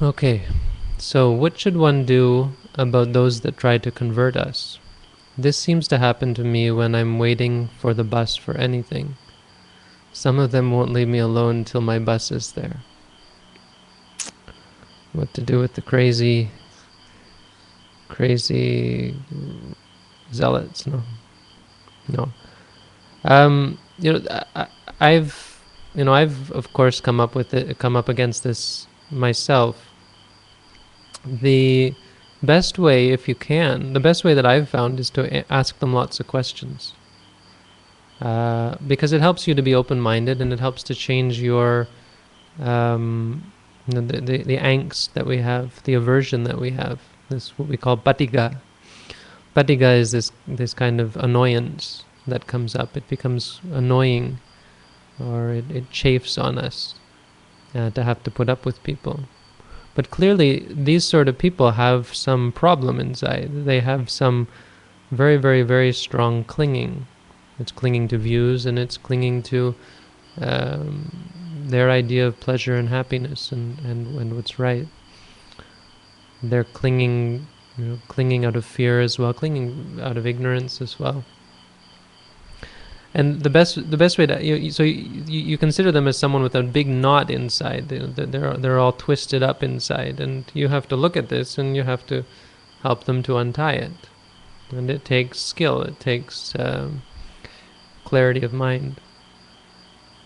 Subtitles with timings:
[0.00, 0.42] Okay,
[0.96, 4.78] so what should one do about those that try to convert us?
[5.36, 9.16] This seems to happen to me when I'm waiting for the bus for anything.
[10.12, 12.76] Some of them won't leave me alone till my bus is there.
[15.12, 16.52] What to do with the crazy,
[18.06, 19.16] crazy
[20.32, 20.86] zealots?
[20.86, 21.02] No,
[22.06, 22.28] no.
[23.24, 24.68] Um, you know, I,
[25.00, 25.60] I've,
[25.96, 29.87] you know, I've of course come up with it, come up against this myself
[31.24, 31.94] the
[32.42, 35.92] best way, if you can, the best way that I've found is to ask them
[35.92, 36.92] lots of questions.
[38.20, 41.86] Uh, because it helps you to be open-minded and it helps to change your
[42.58, 43.52] um,
[43.86, 47.00] the, the, the angst that we have, the aversion that we have.
[47.28, 48.60] This what we call patigha.
[49.54, 52.96] Patigha is this this kind of annoyance that comes up.
[52.96, 54.40] It becomes annoying,
[55.20, 56.96] or it, it chafes on us
[57.74, 59.20] uh, to have to put up with people.
[59.98, 63.64] But clearly, these sort of people have some problem inside.
[63.64, 64.46] They have some
[65.10, 67.08] very, very, very strong clinging.
[67.58, 69.74] It's clinging to views and it's clinging to
[70.40, 71.10] um,
[71.66, 74.86] their idea of pleasure and happiness and, and, and what's right.
[76.44, 81.00] They're clinging, you know, clinging out of fear as well, clinging out of ignorance as
[81.00, 81.24] well
[83.18, 86.44] and the best the best way to you, so you, you consider them as someone
[86.44, 87.88] with a big knot inside.
[87.88, 90.20] They, they're they're all twisted up inside.
[90.20, 92.24] And you have to look at this and you have to
[92.84, 94.08] help them to untie it.
[94.70, 95.82] And it takes skill.
[95.82, 97.02] It takes um,
[98.04, 99.00] clarity of mind.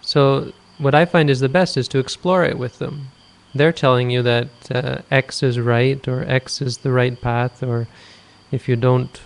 [0.00, 3.08] So what i find is the best is to explore it with them.
[3.54, 7.86] They're telling you that uh, x is right or x is the right path or
[8.50, 9.20] if you don't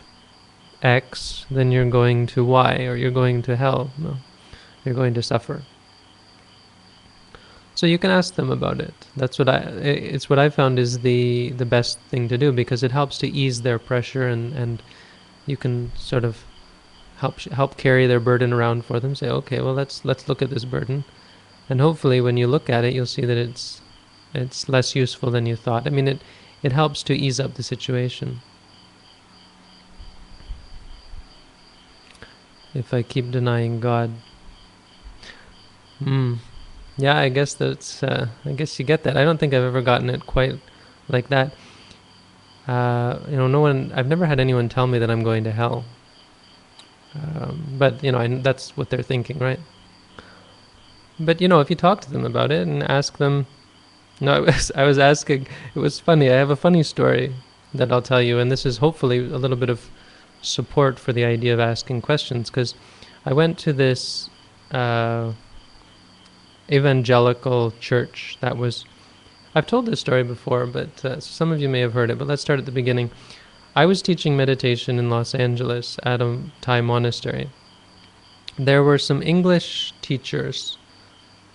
[0.82, 3.90] X, then you're going to Y or you're going to hell.
[3.96, 4.16] No,
[4.84, 5.62] you're going to suffer.
[7.74, 8.94] So you can ask them about it.
[9.16, 9.58] That's what I.
[9.58, 13.28] It's what I found is the the best thing to do because it helps to
[13.28, 14.82] ease their pressure and and
[15.46, 16.44] you can sort of
[17.16, 19.14] help help carry their burden around for them.
[19.14, 21.04] Say, okay, well let's let's look at this burden,
[21.68, 23.80] and hopefully when you look at it, you'll see that it's
[24.34, 25.86] it's less useful than you thought.
[25.86, 26.20] I mean, it
[26.62, 28.40] it helps to ease up the situation.
[32.74, 34.10] If I keep denying God.
[35.98, 36.34] Hmm.
[36.96, 38.02] Yeah, I guess that's.
[38.02, 39.16] Uh, I guess you get that.
[39.16, 40.58] I don't think I've ever gotten it quite
[41.08, 41.54] like that.
[42.66, 43.92] Uh, you know, no one.
[43.94, 45.84] I've never had anyone tell me that I'm going to hell.
[47.14, 49.60] Um, but you know, I, that's what they're thinking, right?
[51.18, 53.46] But you know, if you talk to them about it and ask them,
[54.20, 55.46] no, I was, I was asking.
[55.74, 56.30] It was funny.
[56.30, 57.34] I have a funny story
[57.74, 59.88] that I'll tell you, and this is hopefully a little bit of
[60.42, 62.74] support for the idea of asking questions because
[63.24, 64.28] I went to this
[64.70, 65.32] uh,
[66.70, 68.84] evangelical church that was.
[69.54, 72.18] I've told this story before, but uh, some of you may have heard it.
[72.18, 73.10] But let's start at the beginning.
[73.76, 77.50] I was teaching meditation in Los Angeles at a Thai monastery.
[78.58, 80.78] There were some English teachers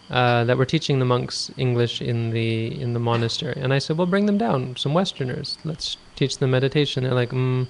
[0.09, 3.97] uh, that were teaching the monks English in the in the monastery, and I said,
[3.97, 5.57] "Well, bring them down, some Westerners.
[5.63, 7.67] Let's teach them meditation." They're like, mm,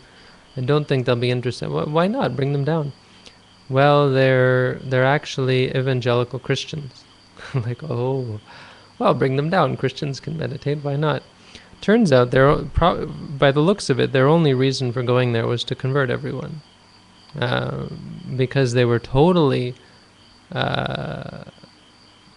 [0.58, 1.70] I don't think they'll be interested.
[1.70, 2.36] Why not?
[2.36, 2.92] Bring them down.
[3.70, 7.04] Well, they're they're actually evangelical Christians.
[7.54, 8.40] like, oh,
[8.98, 9.78] well, bring them down.
[9.78, 10.84] Christians can meditate.
[10.84, 11.22] Why not?
[11.82, 15.64] Turns out, they're by the looks of it, their only reason for going there was
[15.66, 16.62] to convert everyone,
[17.40, 17.86] uh,
[18.36, 19.76] because they were totally.
[20.52, 21.44] Uh,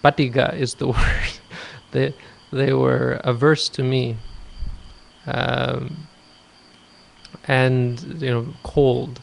[0.05, 1.33] patigha is the word.
[1.93, 2.15] they
[2.53, 4.17] they were averse to me.
[5.27, 6.09] Um,
[7.51, 9.21] and you know cold.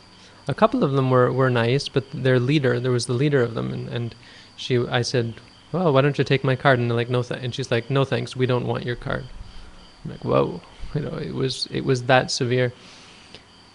[0.49, 3.53] A couple of them were, were nice, but their leader, there was the leader of
[3.53, 4.15] them, and, and
[4.55, 5.33] she, I said,
[5.73, 6.79] well, why don't you take my card?
[6.79, 7.41] And they're like, no, th-.
[7.41, 9.25] and she's like, no, thanks, we don't want your card.
[10.03, 10.61] I'm like, whoa,
[10.93, 12.73] you know, it was it was that severe.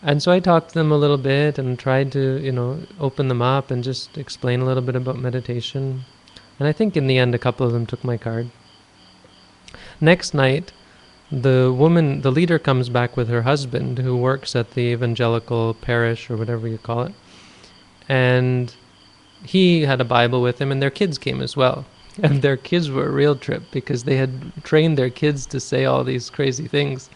[0.03, 3.29] And so I talked to them a little bit and tried to, you know, open
[3.29, 6.05] them up and just explain a little bit about meditation.
[6.59, 8.51] And I think in the end, a couple of them took my card.
[10.01, 10.73] Next night,
[11.33, 16.29] the woman, the leader comes back with her husband who works at the evangelical parish
[16.29, 17.15] or whatever you call it.
[18.07, 18.75] And
[19.43, 21.87] he had a Bible with him, and their kids came as well.
[22.23, 25.87] And their kids were a real trip because they had trained their kids to say
[25.87, 27.09] all these crazy things.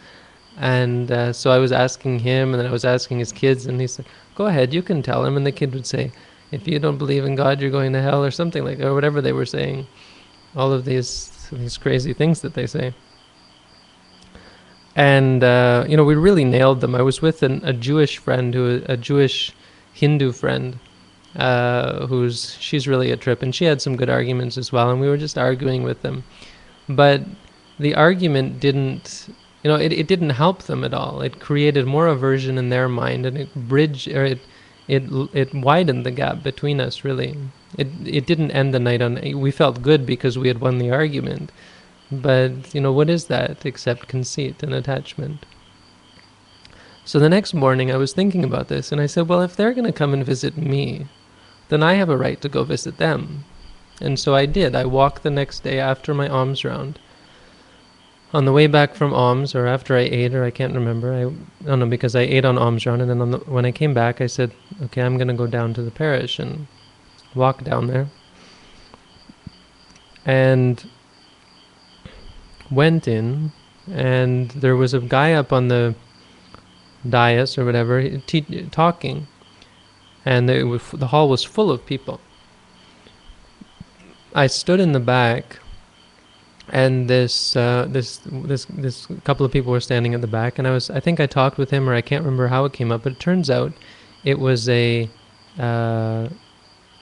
[0.56, 3.78] And uh, so I was asking him, and then I was asking his kids, and
[3.78, 5.36] he said, Go ahead, you can tell him.
[5.36, 6.12] And the kid would say,
[6.50, 8.94] If you don't believe in God, you're going to hell, or something like that, or
[8.94, 9.86] whatever they were saying.
[10.56, 12.94] All of these, these crazy things that they say
[14.96, 16.94] and uh, you know we really nailed them.
[16.94, 19.52] I was with an, a Jewish friend who a Jewish
[19.92, 20.78] Hindu friend
[21.36, 25.00] uh, who's she's really a trip, and she had some good arguments as well, and
[25.00, 26.24] we were just arguing with them.
[26.88, 27.22] But
[27.78, 29.28] the argument didn't
[29.62, 32.88] you know it, it didn't help them at all it created more aversion in their
[32.88, 34.38] mind and it bridged or it
[34.86, 35.02] it
[35.32, 37.36] it widened the gap between us really
[37.76, 40.90] it it didn't end the night on we felt good because we had won the
[40.90, 41.50] argument
[42.10, 45.44] but you know what is that except conceit and attachment?
[47.04, 49.74] So the next morning i was thinking about this and i said well if they're
[49.74, 51.06] going to come and visit me
[51.68, 53.44] then i have a right to go visit them.
[54.00, 54.74] And so i did.
[54.74, 56.98] I walked the next day after my alms round.
[58.34, 61.64] On the way back from alms or after I ate or I can't remember I
[61.64, 64.20] don't know because I ate on alms round and then the, when I came back
[64.20, 64.52] I said
[64.82, 66.66] okay I'm gonna go down to the parish and
[67.34, 68.08] walk down there.
[70.24, 70.90] And
[72.70, 73.52] went in
[73.90, 75.94] and there was a guy up on the
[77.08, 79.26] dais or whatever te- talking
[80.24, 82.20] and was, the hall was full of people
[84.34, 85.60] I stood in the back
[86.68, 90.66] and this uh, this this this couple of people were standing at the back, and
[90.66, 92.90] I was I think I talked with him, or I can't remember how it came
[92.90, 93.72] up, but it turns out
[94.24, 95.08] it was a
[95.58, 96.28] uh,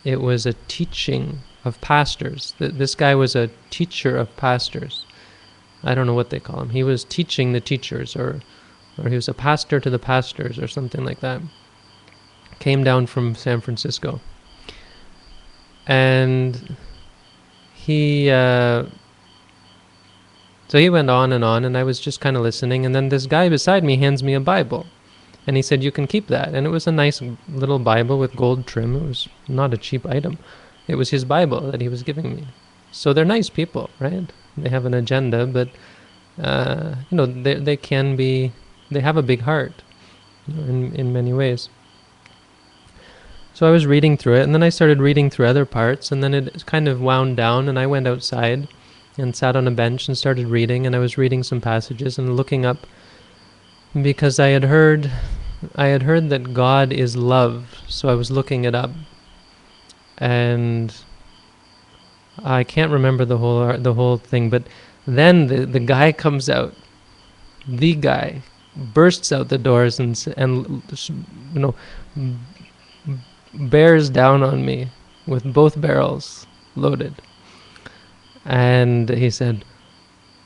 [0.05, 2.55] it was a teaching of pastors.
[2.59, 5.07] This guy was a teacher of pastors.
[5.85, 6.71] I don't know what they call him.
[6.71, 8.41] He was teaching the teachers, or
[8.99, 11.43] or he was a pastor to the pastors, or something like that.
[12.59, 14.21] Came down from San Francisco,
[15.87, 16.77] and
[17.75, 18.31] he.
[18.31, 18.87] Uh,
[20.69, 22.87] so he went on and on, and I was just kind of listening.
[22.87, 24.87] And then this guy beside me hands me a Bible.
[25.47, 26.55] And he said, You can keep that.
[26.55, 28.97] And it was a nice little Bible with gold trim.
[28.97, 30.39] It was not a cheap item.
[30.87, 32.49] It was his Bible that he was giving me.
[32.91, 34.33] So they're nice people, right?
[34.57, 35.69] They have an agenda, but,
[36.43, 38.53] uh, you know, they, they can be,
[38.91, 39.83] they have a big heart
[40.47, 41.69] you know, in, in many ways.
[43.53, 46.23] So I was reading through it, and then I started reading through other parts, and
[46.23, 48.69] then it kind of wound down, and I went outside
[49.17, 52.37] and sat on a bench and started reading and I was reading some passages and
[52.37, 52.87] looking up
[54.01, 55.11] because I had heard
[55.77, 58.91] I had heard that God is love so I was looking it up
[60.19, 60.95] and
[62.43, 64.65] I can't remember the whole the whole thing but
[65.07, 66.75] then the the guy comes out
[67.69, 68.43] the guy
[68.77, 70.83] bursts out the doors and and
[71.55, 71.75] you know
[73.55, 74.89] bears down on me
[75.27, 77.15] with both barrels loaded
[78.45, 79.65] and he said,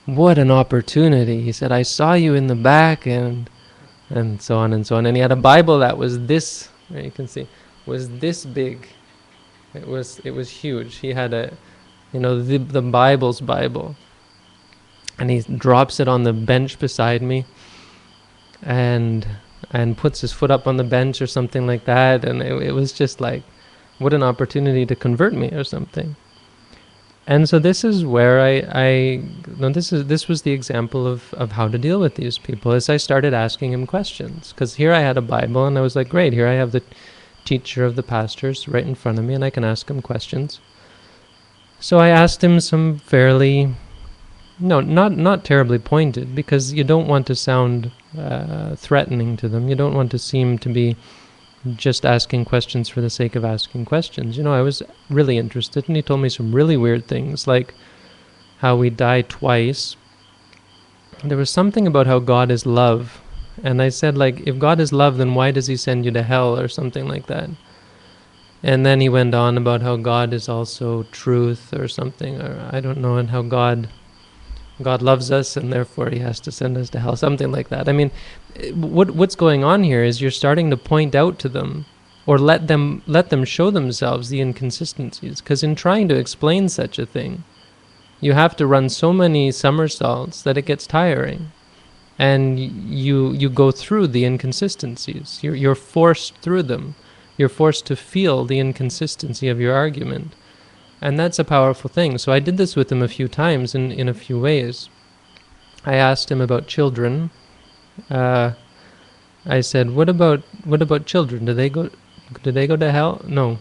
[0.07, 3.51] "What an opportunity!" He said, "I saw you in the back," and
[4.11, 5.07] and so on and so on.
[5.07, 6.69] And he had a Bible that was this.
[6.91, 7.49] You can see
[7.87, 8.89] was this big.
[9.75, 10.97] It was it was huge.
[10.97, 11.53] He had a,
[12.13, 13.97] you know, the the Bible's Bible.
[15.19, 17.45] And he drops it on the bench beside me.
[18.63, 19.27] And
[19.71, 22.25] and puts his foot up on the bench or something like that.
[22.25, 23.43] And it, it was just like,
[23.99, 26.17] what an opportunity to convert me or something
[27.29, 29.23] and so this is where I, I
[29.59, 32.73] no, this is this was the example of, of how to deal with these people
[32.73, 35.95] as I started asking him questions because here I had a Bible and I was
[35.95, 36.83] like great here I have the
[37.45, 40.59] teacher of the pastors right in front of me and I can ask him questions
[41.81, 43.75] so I asked him some fairly
[44.61, 49.69] no not not terribly pointed because you don't want to sound uh, threatening to them
[49.69, 50.97] you don't want to seem to be
[51.77, 54.37] just asking questions for the sake of asking questions.
[54.37, 57.75] You know, I was really interested, and he told me some really weird things, like
[58.59, 59.97] how we die twice.
[61.25, 63.21] There was something about how God is love,
[63.63, 66.23] and I said, like, if God is love, then why does He send you to
[66.23, 67.51] hell, or something like that.
[68.63, 72.81] And then he went on about how God is also truth, or something, or I
[72.81, 73.89] don't know, and how God
[74.83, 77.89] God loves us and therefore he has to send us to hell, something like that.
[77.89, 78.11] I mean,
[78.75, 81.87] what what's going on here is you're starting to point out to them
[82.27, 86.99] or let them let them show themselves the inconsistencies because in trying to explain such
[86.99, 87.45] a thing,
[88.21, 91.51] you have to run so many somersaults that it gets tiring.
[92.21, 95.41] And you you go through the inconsistencies.
[95.43, 96.95] You're you're forced through them.
[97.39, 100.35] You're forced to feel the inconsistency of your argument
[101.01, 102.19] and that's a powerful thing.
[102.19, 104.89] So I did this with him a few times in, in a few ways.
[105.85, 107.31] I asked him about children.
[108.11, 108.53] Uh,
[109.47, 111.45] I said, "What about what about children?
[111.45, 111.91] Do they go
[112.43, 113.59] do they go to hell?" No.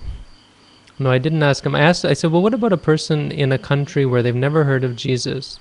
[0.99, 1.75] No, I didn't ask him.
[1.75, 4.63] I asked I said, "Well, what about a person in a country where they've never
[4.63, 5.59] heard of Jesus?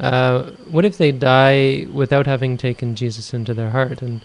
[0.00, 4.24] Uh, what if they die without having taken Jesus into their heart?" And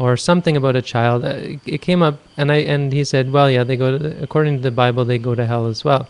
[0.00, 1.24] or something about a child.
[1.24, 4.56] Uh, it came up, and I and he said, "Well, yeah, they go to according
[4.56, 6.08] to the Bible, they go to hell as well."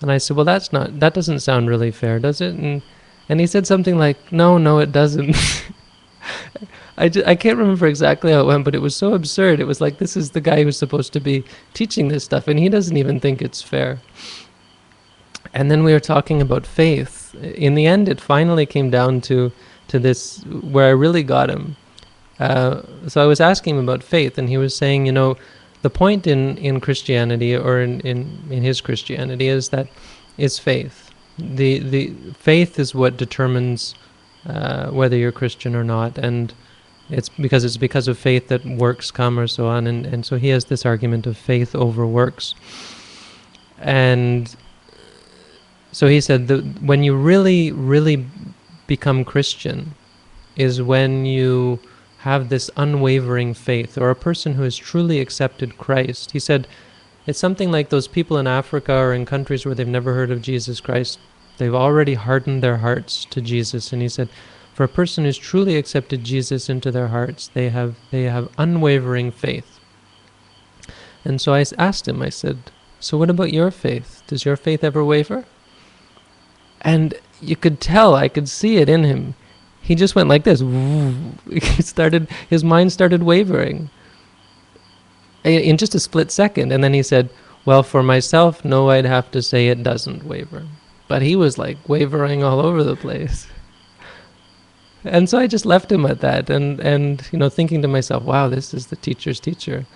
[0.00, 2.82] And I said, "Well, that's not that doesn't sound really fair, does it?" And
[3.28, 5.36] and he said something like, "No, no, it doesn't."
[6.98, 9.60] I, just, I can't remember exactly how it went, but it was so absurd.
[9.60, 11.44] It was like this is the guy who's supposed to be
[11.74, 14.00] teaching this stuff, and he doesn't even think it's fair.
[15.54, 19.52] And then we were talking about faith, in the end, it finally came down to
[19.88, 21.76] to this where I really got him.
[22.38, 25.36] Uh, so I was asking him about faith, and he was saying, you know,
[25.82, 29.88] the point in, in Christianity or in, in, in his Christianity is that
[30.36, 31.10] it's faith.
[31.38, 33.94] The the faith is what determines
[34.46, 36.52] uh, whether you're Christian or not, and
[37.10, 40.36] it's because it's because of faith that works come or so on, and, and so
[40.36, 42.54] he has this argument of faith over works.
[43.80, 44.54] And
[45.92, 48.26] so he said that when you really, really
[48.86, 49.94] become Christian
[50.56, 51.78] is when you
[52.18, 56.32] have this unwavering faith, or a person who has truly accepted Christ.
[56.32, 56.66] He said,
[57.26, 60.40] it's something like those people in Africa or in countries where they've never heard of
[60.40, 61.18] Jesus Christ.
[61.58, 63.92] They've already hardened their hearts to Jesus.
[63.92, 64.30] And he said,
[64.78, 69.32] for a person who's truly accepted Jesus into their hearts, they have they have unwavering
[69.32, 69.80] faith.
[71.24, 72.58] And so I asked him, I said,
[73.00, 74.22] So what about your faith?
[74.28, 75.46] Does your faith ever waver?
[76.80, 79.34] And you could tell, I could see it in him.
[79.80, 80.60] He just went like this.
[81.50, 83.90] He started his mind started wavering
[85.44, 86.72] in just a split second.
[86.72, 87.30] And then he said,
[87.64, 90.66] Well, for myself, no, I'd have to say it doesn't waver.
[91.06, 93.46] But he was like wavering all over the place.
[95.04, 98.24] And so I just left him at that and, and you know, thinking to myself,
[98.24, 99.86] wow, this is the teacher's teacher.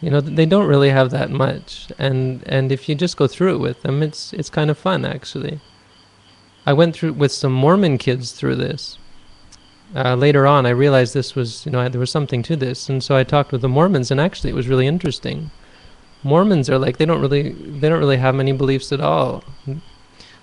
[0.00, 1.92] You know, they don't really have that much.
[1.98, 5.04] And and if you just go through it with them, it's it's kind of fun
[5.04, 5.60] actually.
[6.64, 8.98] I went through with some Mormon kids through this
[9.94, 13.02] uh, later on, I realized this was, you know, there was something to this, and
[13.04, 15.50] so I talked with the Mormons, and actually, it was really interesting.
[16.22, 19.42] Mormons are like they don't really they don't really have many beliefs at all.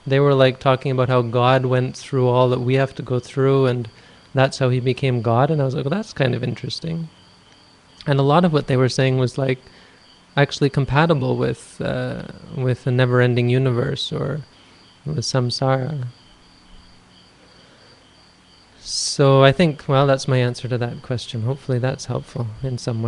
[0.06, 3.20] They were like talking about how God went through all that we have to go
[3.20, 3.90] through, and
[4.36, 5.50] that's how He became God.
[5.50, 7.10] And I was like, well, that's kind of interesting.
[8.06, 9.60] And a lot of what they were saying was like
[10.38, 12.24] actually compatible with uh,
[12.56, 14.42] with a never-ending universe or
[15.16, 16.08] with samsara.
[18.80, 21.44] So I think, well, that's my answer to that question.
[21.44, 23.08] Hopefully that's helpful in some way.